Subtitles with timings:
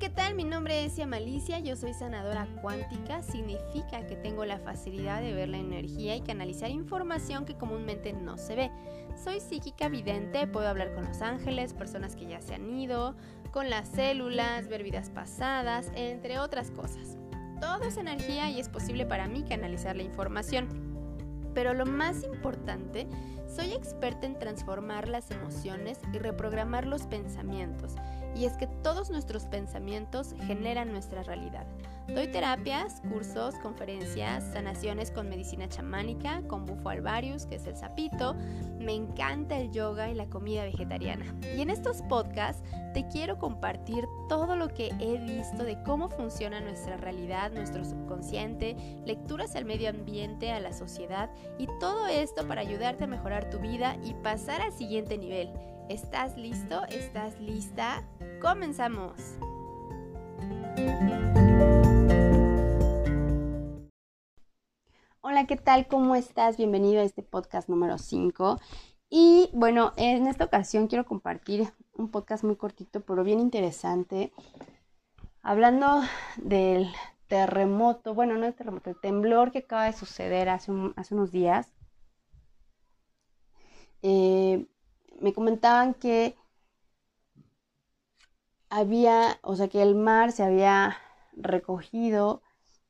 [0.00, 0.34] ¿qué tal?
[0.34, 5.50] Mi nombre es Malicia, yo soy sanadora cuántica, significa que tengo la facilidad de ver
[5.50, 8.70] la energía y canalizar información que comúnmente no se ve.
[9.22, 13.14] Soy psíquica vidente, puedo hablar con los ángeles, personas que ya se han ido,
[13.50, 17.18] con las células, ver vidas pasadas, entre otras cosas.
[17.60, 20.66] Todo es energía y es posible para mí canalizar la información.
[21.52, 23.06] Pero lo más importante,
[23.54, 27.96] soy experta en transformar las emociones y reprogramar los pensamientos.
[28.34, 31.66] Y es que todos nuestros pensamientos generan nuestra realidad.
[32.14, 38.34] Doy terapias, cursos, conferencias, sanaciones con medicina chamánica, con bufo alvarius, que es el sapito.
[38.80, 41.24] Me encanta el yoga y la comida vegetariana.
[41.56, 42.62] Y en estos podcasts
[42.94, 48.76] te quiero compartir todo lo que he visto de cómo funciona nuestra realidad, nuestro subconsciente,
[49.06, 53.60] lecturas al medio ambiente, a la sociedad y todo esto para ayudarte a mejorar tu
[53.60, 55.50] vida y pasar al siguiente nivel.
[55.90, 56.84] ¿Estás listo?
[56.84, 58.04] ¿Estás lista?
[58.40, 59.12] Comenzamos.
[65.20, 65.88] Hola, ¿qué tal?
[65.88, 66.56] ¿Cómo estás?
[66.56, 68.60] Bienvenido a este podcast número 5.
[69.08, 74.32] Y bueno, en esta ocasión quiero compartir un podcast muy cortito, pero bien interesante,
[75.42, 76.02] hablando
[76.36, 76.86] del
[77.26, 81.72] terremoto, bueno, no el terremoto, el temblor que acaba de suceder hace, hace unos días.
[84.02, 84.68] Eh,
[85.20, 86.36] me comentaban que
[88.70, 90.96] había, o sea, que el mar se había
[91.34, 92.42] recogido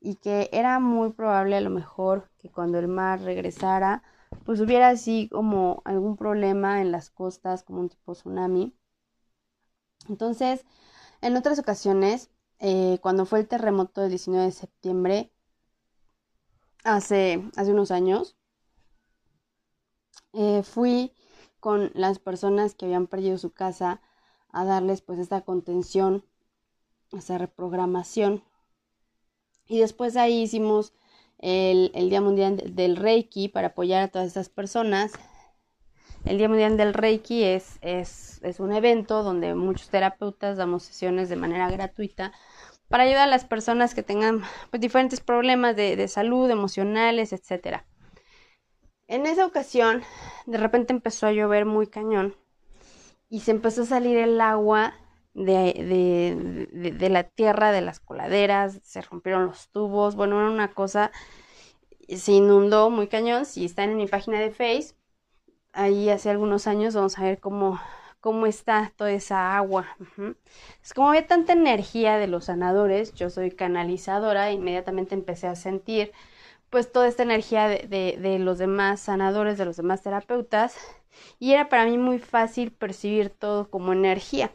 [0.00, 4.02] y que era muy probable a lo mejor que cuando el mar regresara,
[4.44, 8.74] pues hubiera así como algún problema en las costas, como un tipo tsunami.
[10.08, 10.64] Entonces,
[11.22, 15.32] en otras ocasiones, eh, cuando fue el terremoto del 19 de septiembre,
[16.84, 18.36] hace, hace unos años,
[20.32, 21.12] eh, fui
[21.64, 24.02] con las personas que habían perdido su casa
[24.52, 26.22] a darles pues esta contención,
[27.10, 28.44] esta reprogramación
[29.66, 30.92] y después ahí hicimos
[31.38, 35.12] el, Día Mundial del Reiki para apoyar a todas estas personas.
[36.26, 41.36] El Día Mundial del Reiki es, es, un evento donde muchos terapeutas damos sesiones de
[41.36, 42.32] manera gratuita
[42.88, 47.84] para ayudar a las personas que tengan pues, diferentes problemas de, de salud, emocionales, etc.
[49.06, 50.02] En esa ocasión,
[50.46, 52.34] de repente empezó a llover muy cañón
[53.28, 54.94] y se empezó a salir el agua
[55.34, 60.72] de, de, de, la tierra, de las coladeras, se rompieron los tubos, bueno, era una
[60.72, 61.10] cosa,
[62.08, 64.94] se inundó muy cañón, si están en mi página de Face,
[65.72, 67.80] ahí hace algunos años vamos a ver cómo,
[68.20, 69.86] cómo está toda esa agua.
[70.82, 76.12] Es como había tanta energía de los sanadores, yo soy canalizadora, inmediatamente empecé a sentir
[76.70, 80.76] pues toda esta energía de, de, los demás sanadores, de los demás terapeutas,
[81.38, 84.50] y era para mí muy fácil percibir todo como energía.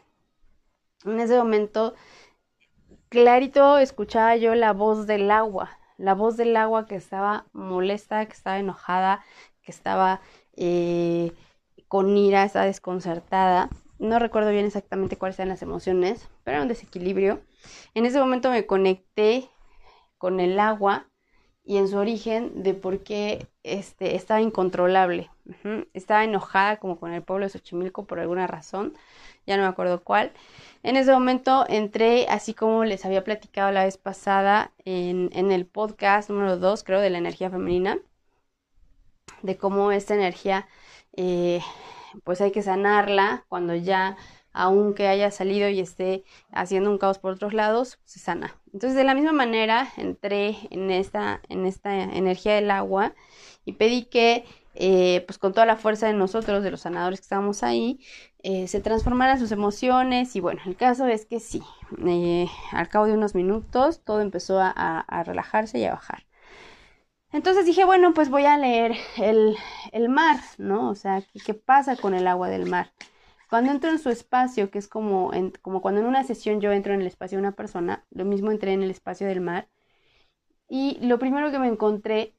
[1.04, 1.94] En ese momento,
[3.08, 8.32] clarito escuchaba yo la voz del agua, la voz del agua que estaba molesta, que
[8.32, 9.24] estaba enojada,
[9.62, 10.20] que estaba
[10.56, 11.32] eh,
[11.88, 13.68] con ira, estaba desconcertada.
[13.98, 17.40] No recuerdo bien exactamente cuáles eran las emociones, pero era un desequilibrio.
[17.94, 19.50] En ese momento me conecté
[20.16, 21.09] con el agua
[21.70, 25.30] y en su origen de por qué este, estaba incontrolable.
[25.94, 28.94] Estaba enojada como con el pueblo de Xochimilco por alguna razón,
[29.46, 30.32] ya no me acuerdo cuál.
[30.82, 35.64] En ese momento entré, así como les había platicado la vez pasada en, en el
[35.64, 37.98] podcast número 2, creo, de la energía femenina,
[39.42, 40.66] de cómo esta energía,
[41.16, 41.60] eh,
[42.24, 44.16] pues hay que sanarla cuando ya,
[44.52, 48.56] aunque haya salido y esté haciendo un caos por otros lados, se sana.
[48.72, 53.14] Entonces, de la misma manera, entré en esta, en esta energía del agua
[53.64, 54.44] y pedí que
[54.74, 58.00] eh, pues con toda la fuerza de nosotros, de los sanadores que estábamos ahí,
[58.42, 61.62] eh, se transformaran sus emociones y bueno, el caso es que sí,
[62.06, 66.24] eh, al cabo de unos minutos todo empezó a, relajarse y a bajar.
[67.32, 69.56] Entonces dije, bueno, pues voy a leer el,
[69.92, 70.90] el mar, ¿no?
[70.90, 72.92] O sea, ¿qué, ¿qué, pasa con el agua del mar?
[73.50, 76.94] Cuando entro en su espacio, que es como, como cuando en una sesión yo entro
[76.94, 79.68] en el espacio de una persona, lo mismo entré en el espacio del mar,
[80.68, 82.34] y lo primero que me encontré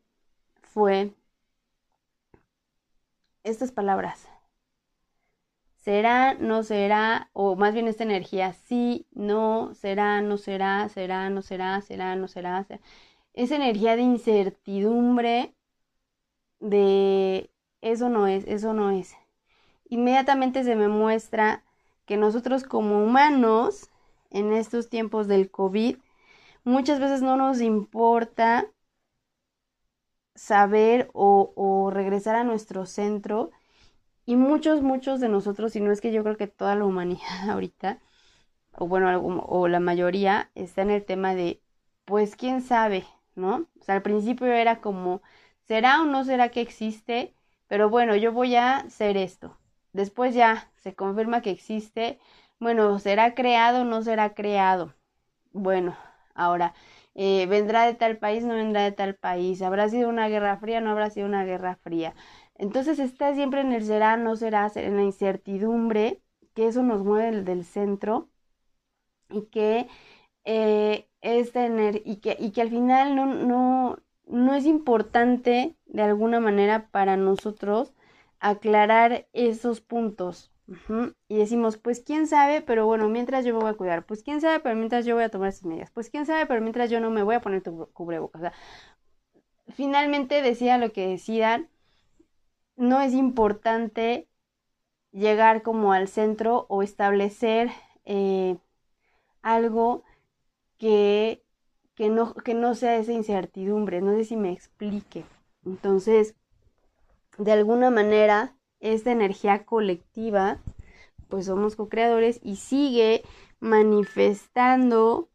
[0.64, 1.14] fue
[3.44, 4.28] estas palabras.
[5.76, 11.42] Será, no será, o más bien esta energía, sí, no, será, no será, será, no
[11.42, 12.64] será, será, no será.
[12.64, 12.80] será.
[13.34, 15.56] Esa energía de incertidumbre,
[16.62, 19.16] de eso no es, eso no es.
[19.92, 21.64] Inmediatamente se me muestra
[22.06, 23.90] que nosotros como humanos,
[24.30, 25.98] en estos tiempos del COVID,
[26.64, 28.68] muchas veces no nos importa
[30.34, 33.52] saber o, regresar a nuestro centro.
[34.26, 37.50] Y muchos, muchos de nosotros, y no es que yo creo que toda la humanidad
[37.50, 38.00] ahorita,
[38.78, 41.62] o bueno, o la mayoría, está en el tema de,
[42.06, 43.06] pues quién sabe,
[43.36, 43.68] ¿no?
[43.82, 45.22] O sea, al principio era como,
[45.68, 47.36] ¿será o no será que existe?
[47.68, 49.58] Pero bueno, yo voy a hacer esto.
[49.94, 52.20] Después ya se confirma que existe.
[52.60, 54.94] Bueno, ¿será creado o no será creado?
[55.54, 55.98] Bueno,
[56.36, 56.74] ahora,
[57.16, 59.62] eh, ¿vendrá de tal país, no vendrá de tal país?
[59.62, 62.16] ¿Habrá sido una guerra fría, no habrá sido una guerra fría?
[62.56, 66.22] Entonces está siempre en el será, no será, en la incertidumbre,
[66.54, 68.30] que eso nos mueve del centro
[69.30, 69.88] y que
[70.46, 73.98] eh, es tener y que, y que al final no, no,
[74.28, 77.94] no es importante de alguna manera para nosotros
[78.42, 80.52] aclarar esos puntos.
[81.28, 84.40] Y decimos, pues quién sabe, pero bueno, mientras yo me voy a cuidar, pues quién
[84.42, 87.02] sabe, pero mientras yo voy a tomar esas medidas, pues quién sabe, pero mientras yo
[87.02, 88.42] no me voy a poner tu cubrebocas.
[88.44, 88.52] O
[89.74, 91.70] finalmente decía lo que decidan,
[92.76, 94.28] no es importante
[95.12, 97.70] llegar como al centro o establecer
[98.06, 98.58] eh,
[99.42, 100.04] algo
[100.78, 101.44] que,
[101.96, 105.26] que, no, que no sea esa incertidumbre, no sé si me explique.
[105.66, 106.36] Entonces,
[107.38, 110.62] de alguna manera, esta energía colectiva,
[111.30, 113.24] pues somos co-creadores y sigue
[113.60, 115.30] manifestando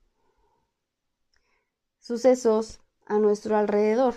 [2.00, 4.14] sucesos a nuestro alrededor.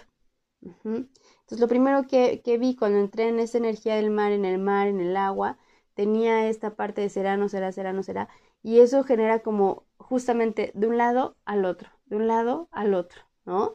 [0.62, 4.60] Entonces, lo primero que, que, vi cuando entré en esa energía del mar, en el
[4.60, 5.58] mar, en el agua,
[5.94, 8.30] tenía esta parte de será, no será, será, no será,
[8.62, 13.22] y eso genera como justamente de un lado al otro, de un lado al otro,
[13.46, 13.74] ¿no?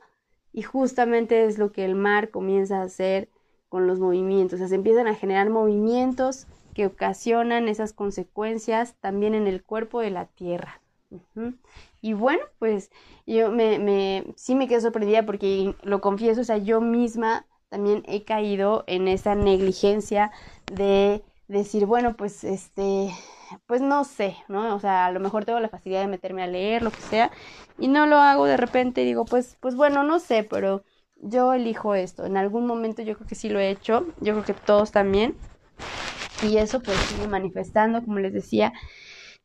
[0.53, 3.29] Y justamente es lo que el mar comienza a hacer
[3.75, 9.35] con los movimientos, o sea, se empiezan a generar movimientos que ocasionan esas consecuencias también
[9.35, 10.81] en el cuerpo de la tierra.
[12.01, 12.93] Y bueno, pues
[13.27, 18.05] yo me, me, sí me quedo sorprendida porque lo confieso, o sea, yo misma también
[18.07, 20.31] he caído en esa negligencia
[20.73, 23.11] de decir, bueno, pues este,
[23.67, 24.77] pues no sé, ¿no?
[24.77, 27.33] O sea, a lo mejor tengo la facilidad de meterme a leer, lo que sea,
[27.77, 30.85] y no lo hago de repente y digo, pues, pues bueno, no sé, pero
[31.25, 32.25] yo elijo esto.
[32.27, 35.37] En algún momento yo creo que sí lo he hecho, yo creo que todos también.
[36.43, 38.73] Y eso pues sigue manifestando, como les decía,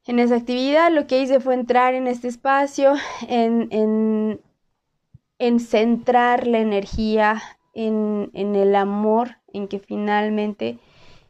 [0.05, 0.91] en esa actividad.
[0.91, 2.93] Lo que hice fue entrar en este espacio,
[3.27, 4.41] en, en,
[5.39, 7.41] en centrar la energía
[7.73, 10.79] en, en el amor, en que finalmente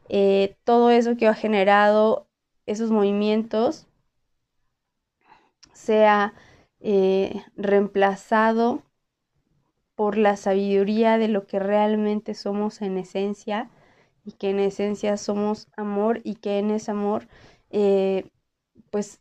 [0.09, 2.27] eh, todo eso que ha generado
[2.65, 3.87] esos movimientos
[5.73, 6.33] sea
[6.79, 8.83] eh, reemplazado
[9.99, 13.69] por la sabiduría de lo que realmente somos en esencia
[14.23, 17.27] y que en esencia somos amor y que en ese amor
[17.69, 18.29] eh,
[18.91, 19.19] pues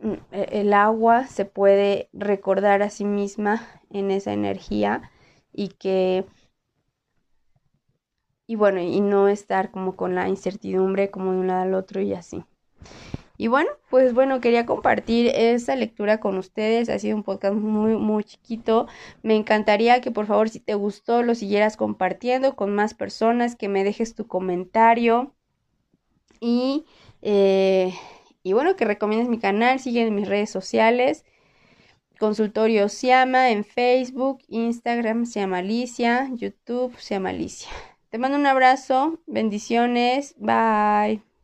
[0.00, 5.10] mm, e, el agua se puede recordar a sí misma en esa energía
[5.52, 6.24] y que
[8.46, 12.00] y bueno y no estar como con la incertidumbre como de un lado al otro
[12.00, 12.44] y así
[13.38, 16.88] y bueno, pues bueno, quería compartir esta lectura con ustedes.
[16.88, 18.86] Ha sido un podcast muy, muy chiquito.
[19.22, 23.68] Me encantaría que por favor, si te gustó, lo siguieras compartiendo con más personas, que
[23.68, 25.34] me dejes tu comentario.
[26.40, 26.86] Y,
[27.22, 27.94] eh,
[28.42, 31.24] y bueno, que recomiendes mi canal, sigue en mis redes sociales.
[32.18, 37.68] Consultorio Siama en Facebook, Instagram se llama Alicia, YouTube se llama Alicia.
[38.08, 41.35] Te mando un abrazo, bendiciones, bye.